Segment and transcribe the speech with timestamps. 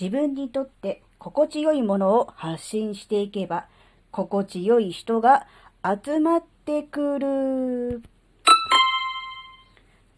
[0.00, 3.66] 自分にとって心地よいものを発信していけば、
[4.10, 5.46] 心地よい人が
[5.82, 8.02] 集まってくる。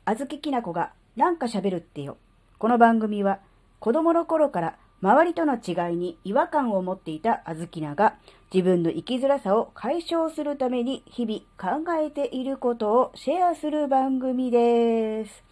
[0.04, 2.16] あずききなこがなんか喋るってよ。
[2.58, 3.40] この番組は
[3.80, 8.14] 子供の頃から周りとの違いに違和感を持っていたあずきなが
[8.52, 11.41] 自分の生きづらさを解消するために日々
[11.84, 15.45] 考えていることをシェアする番組です。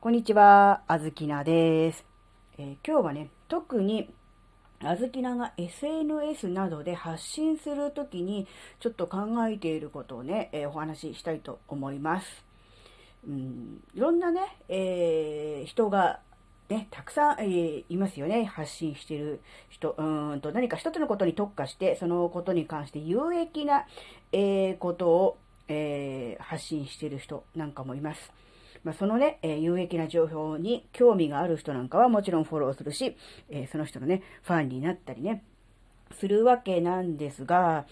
[0.00, 2.05] こんにちは、あずきなです。
[2.58, 4.08] えー、今日はね、特に
[4.82, 8.46] あずきなが SNS などで発信するときに
[8.80, 12.44] ちょっと考えていることをね、えー、お話ししたいと思います。
[13.26, 16.20] うん、いろんなね、えー、人が
[16.68, 18.44] ね、たくさん、えー、いますよね。
[18.44, 19.94] 発信してる人。
[19.98, 23.86] うんと、何か一つのことに特化して、そのことに関して有益な、
[24.32, 25.38] え、ことを、
[25.68, 28.32] えー、発信してる人なんかもいます。
[28.86, 33.16] まあ、そのね、え有益な情報に興味がある人なんかはもちろんフォローするし、
[33.50, 35.42] えその人のね、ファンになったりね、
[36.12, 37.84] するわけなんですが、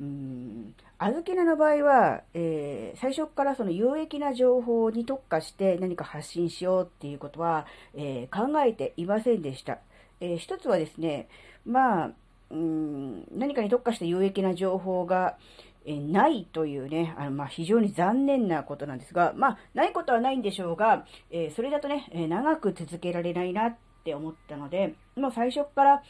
[0.00, 9.76] うん、あずきなの場合は、えー、最初からその有益な情報に特化して何か発信しようっていうことは、えー、考えていませんでした。
[10.20, 11.28] えー、一つはですね、
[11.66, 12.10] まあ、
[12.50, 15.36] うん、何かに特化した有益な情報が、
[15.86, 26.02] えないというね、あのまあ、非常に残念なことなんですが、まあ、ないことはないんでしょうが、えそれだとね、え長く続けられないなって思ったので、もう最初から、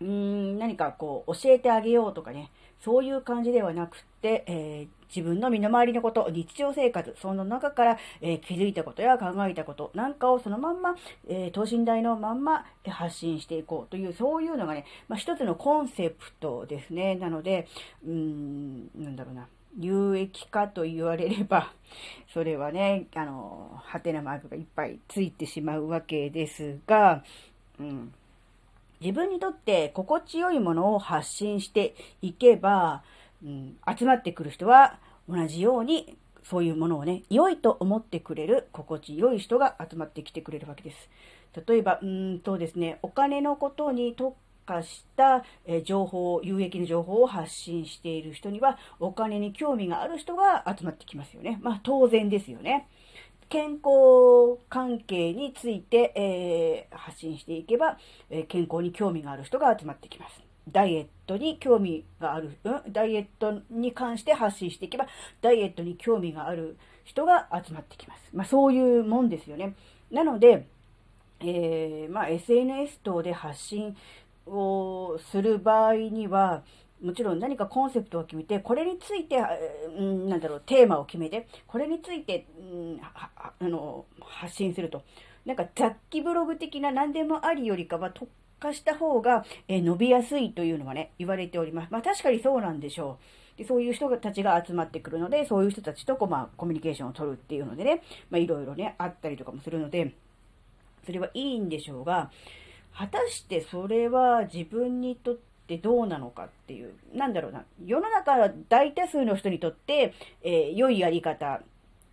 [0.00, 10.96] うーん、何かこう、教えてあげようとかね、そういう感じではなくって、え、自分の身の回りのこと、日常生活、その中から、えー、気づいたことや考えたことなんかをそのまんま、
[11.28, 17.16] えー、等身大のまんま発信していこうという、そういうのがね、まあ、一つのコンセプトですね。
[17.16, 17.68] なので、
[18.04, 19.46] うーん、なんだろうな。
[19.78, 21.72] 有益かと言われれば、
[22.32, 27.22] それはね、あの、ハテナマークがいっぱいついてしまうわけですが、
[27.78, 28.14] うん。
[29.00, 33.02] 自分にとって心地よいものを発信していけば、
[33.44, 34.98] うん、集まってくる人は
[35.28, 41.10] 同じようにそういうものをね、良いと思ってくれる心地よい人が集まってきてくれるわけです。
[41.66, 45.44] 例えば、うんとですね、お金のことに特化した
[45.84, 51.58] 情報、有益な情報を発信している人には、お金に興味がある人が集まってきますよね。
[51.62, 52.86] まあ当然ですよね。
[53.48, 57.98] 健康関係について、えー、発信していけば、
[58.28, 60.42] え、健康に興味がある人が集まってきます。
[60.70, 65.06] ダイエットに興味がある、うん、ダイエットに関して発信していけば、
[65.40, 68.30] ダイエットに興味がある人が集まってきます。
[68.32, 69.74] まあそういうもんですよね。
[70.10, 70.66] なので、
[71.40, 73.96] えー、まあ SNS 等で発信
[74.46, 76.62] をする場合には、
[77.02, 79.36] もちろん何かコンセプトを決めて、これについて、
[79.96, 85.02] うん、なんだろう、テーマを決めて、これについて、うん、あの発信すると。
[85.44, 91.88] なんか雑記ブログ的な何でもありよりかは特化した方が、え伸びやすいというのはね、言われております。
[91.90, 93.58] まあ確かにそうなんでしょう。
[93.58, 100.14] でそういう人たちが集まってくるので、そういう人たちとこう、まあ、コミュニケーションを取るっていうのでね、まあいろいろね、あったりとかもするので、
[101.04, 102.30] それはいいんでしょうが、
[102.94, 105.36] 果たしてそれは自分にとっ
[105.66, 111.62] てどうなのかっていう、なんだろうな、世の中大多数の人にとって、えー、良いやり方、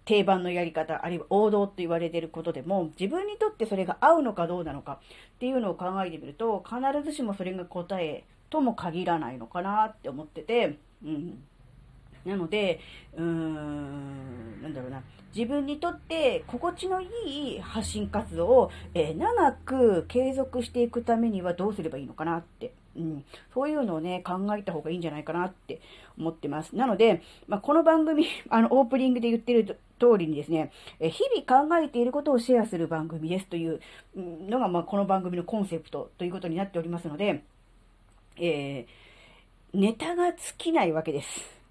[0.06, 5.00] 定番のやり方、あるいは王道と言われていることでも、自分にとってそれが合うのかどうなのか
[5.36, 11.44] っていうのを考えてみると、必ずしもそれが答えとも限らないのかなって思ってて、うん。
[12.26, 12.80] なので、
[13.16, 15.04] うーん、なんだろうな。
[15.36, 25.82] 自分にとって心地のいい発信活動を、えー、長く継続していくためにはどうすればいいのかなってうん、そういうのをね、考えた方がいいんじゃないかなって
[26.18, 26.76] 思ってます。
[26.76, 33.80] なので、まあ、この番組、 あの、オープニングで言ってる通りにですね、え日々考えていることをシェアする番組ですという
[34.16, 37.44] のが、まあ、この番組のコンセプトということになっておりますので、
[38.38, 41.63] えー、ネタが尽きないわけです。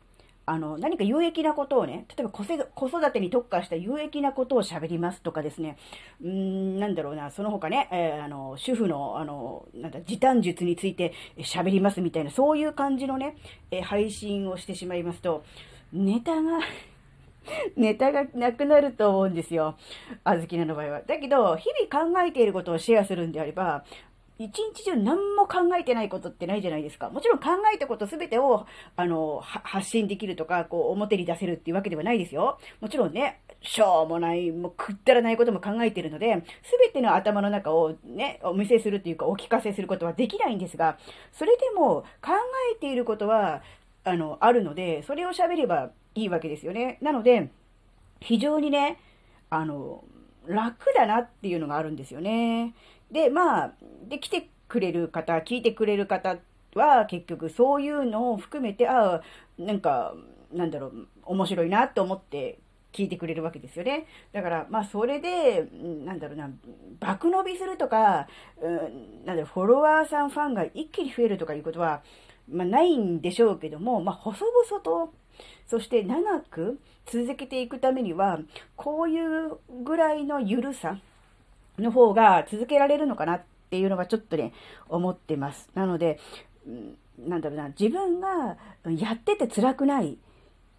[0.45, 5.77] あの、何か有益なことをね、例えば子育てに特化した有益なことを喋りますとかですね、
[6.23, 13.37] うん、なんだろうな、その他ね、えー、あの、主婦の、あの、なんだ、時短術について喋りますみたいな、そういう感じのね、
[13.71, 15.45] えー、配信をしてしまいますと、
[15.93, 16.61] ネタが
[17.77, 19.77] ネタがなくなると思うんですよ。
[20.25, 21.03] あずきなの場合は。
[21.03, 23.85] だけど、日々考えていることをシェアするんであれば、
[24.45, 27.11] 一日中何も考えてないことってないじゃないですか。
[27.11, 28.67] もちろん考えたことすべてを、
[28.97, 32.59] あの、発信できるとか、こう、表に出せるっていうわけではないですよ。
[32.81, 40.99] もちろんね、しょうもない、もうくったらないことも考えてるので、すべての頭の中をね、お見せするというか、お聞かせすることはできないんですが、
[41.33, 42.33] それでも考
[42.75, 43.63] えていることは、
[44.05, 46.99] あの、あるので、それを喋ればいいわけですよね。
[47.01, 47.51] なので、
[48.21, 48.99] 非常にね、
[49.51, 50.05] あの、
[50.47, 52.75] 楽だなっていうのがあるんですよね。
[53.13, 53.73] で、まあ、
[54.09, 56.39] で、来てくれる方、聞いてくれる方
[56.75, 59.23] は結局そういうのを含めて、ああ、
[59.59, 60.15] なんか、
[60.53, 62.59] なんだろう、面白いなと思って
[62.93, 64.07] 聞いてくれるわけですよね。
[64.33, 65.69] だから、まあ、それで、
[66.05, 66.51] なんだろうな、
[67.01, 68.29] 爆伸びするとか、
[68.61, 72.03] うん、なんだろう、フォロワーさん、ファンが一気に増えるとかいうことは、
[72.51, 75.13] まあ、ないんでしょうけども、まあ、細々と、
[75.67, 78.41] そして長く続けていくためには、
[78.77, 80.99] こういうぐらいの緩さ
[81.79, 84.53] の方が続けられるのかなっていうのがちょっとね、
[84.89, 85.71] 思ってます。
[85.75, 86.19] なので、
[87.19, 90.19] なんだろうな、自分がやってて辛くない、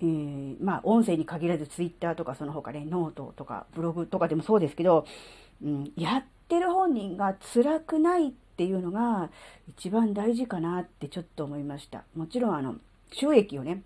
[0.02, 5.06] えー、まあ、音声に限らずツイッターとかその他ね、ノートとかブログとかでもそうですけど、
[5.64, 9.30] うん、やってる本人が辛くないっていうのが
[9.68, 12.04] 一番大事かなってちょっと思いました。
[12.16, 12.76] もちろんあの、
[13.12, 13.82] 収益をね、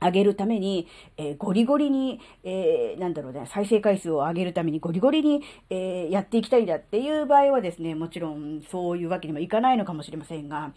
[0.00, 0.86] 上げるために、
[1.16, 10.72] えー、ゴリゴリに、えー、なんだろうね、再生回数を上げるためにゴリゴリに、えー、やっていきたいんだっていう場合はですね、もちろんそういうわけにもいかないのかもしれませんが、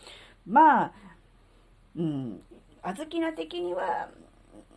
[0.48, 0.92] まあ、
[1.96, 2.42] うん、
[2.82, 4.10] あずきな的には、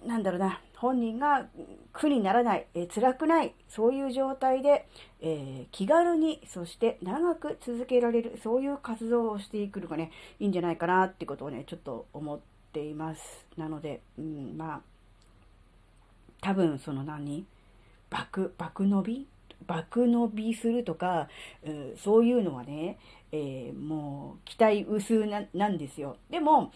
[0.05, 1.47] なんだろうな、本人が
[1.95, 4.87] 苦にならない、えー、辛くない、そういう状態で、
[5.23, 13.47] えー、気軽に、そして長く続けられる、そういう活動をしていくのがね、いいんじゃないかなってことをね、ちょっと思ってています。
[13.57, 14.81] なので、うん、まあ、
[16.41, 17.47] 多分その何？
[18.11, 19.27] 爆、爆伸び？
[19.67, 21.29] 爆伸びするとか、
[21.65, 22.99] うん、そういうのはね、
[23.33, 26.17] えー、もう期待薄ななんですよ。
[26.29, 26.73] でも、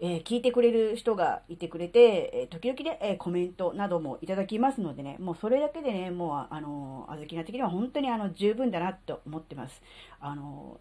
[0.00, 9.82] えー、聞いてくれる人がいてくれて、えー、時々で、えー、コメントなどもいただきますのでね、もうそれだけでね、もう、あの、あずきな的には本当にあの、十分だなと思ってます。
[10.20, 10.78] あの、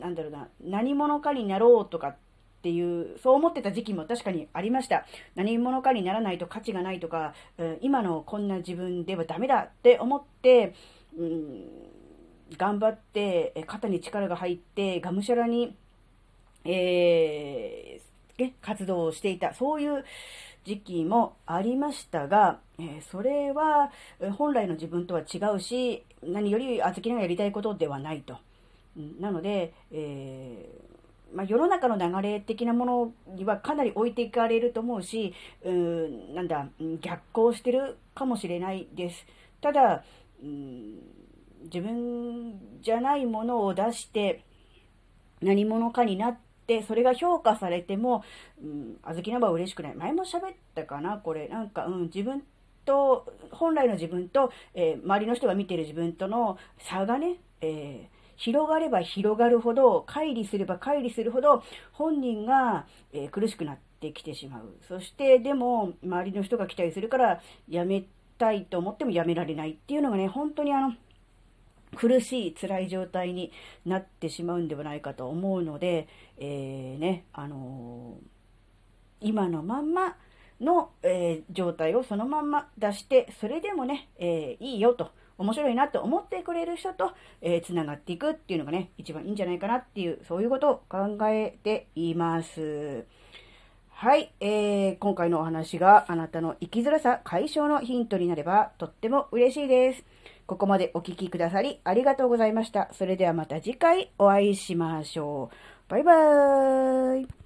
[0.00, 2.16] なんだろうな、何者かになろうとかっ
[2.62, 5.04] っていう、そう思ってた時期も確かにありました。
[5.34, 10.74] 何者かにならないと価値がないとか、うん今のこんな自分ではダメだって思って、
[11.18, 11.64] うん
[12.56, 15.74] 頑張って、肩に力が入って、がむしゃらに、
[16.64, 20.04] えー、活動をしていた、そういう
[20.64, 23.90] 時期もありましたが、え、それは
[24.36, 28.36] 本来の自分とは違うし、何よりあずきがやりたいことではないと。
[29.18, 30.91] なので、えー、
[31.34, 35.34] まあ、世の中の流れ的なものにはかなり置いていかれると思うし、
[35.64, 36.66] うん、なんだ、
[37.00, 39.26] 逆行してるかもしれないです。
[39.60, 40.04] ただ、
[40.42, 40.98] うん
[41.64, 44.44] 自分じゃないものを出して
[45.40, 46.36] 何者かになっ
[46.66, 48.24] て、それが評価されても、
[48.62, 49.94] うん、あずきなば嬉しくない。
[49.94, 51.48] 前も喋ったかなこれ。
[51.48, 52.42] なんか、うん、自分
[52.84, 61.62] と、本来の自分と、えー、周りの人が見てる自分との差がね、えー広がれば広がるほど、乖離すれば乖離するほど、
[61.92, 64.76] 本人が、えー、苦しくなってきてしまう。
[64.88, 68.04] そして、でも、周りの人が期待するから、やめ
[68.38, 70.94] たいと思ってもやめられないっていうのがね、本当にあの、
[71.94, 73.52] 苦しい辛い状態に
[73.84, 76.08] なってしまうんではないかと思うので、
[76.38, 80.16] えー、ね、あのー、今のまんま
[80.60, 85.10] の、えー、状態をそのまんま出して、それでもね、えいいよと、
[85.42, 93.04] 面白いなと思ってくれる人と、えー、繋がっていくっていうのがね、一番いいんじゃないかなっていう、そういうことを考えています。
[93.90, 100.04] はい、えー、今回のお話があなたの生きづらさ解消のヒントになればとっても嬉しいです。
[100.46, 102.88] ここまでお聴きくださりありがとうございました。
[102.92, 105.90] それではまた次回お会いしましょう。
[105.90, 107.41] バイバーイ。